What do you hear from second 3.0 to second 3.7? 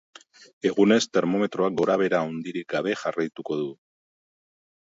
jarraituko du.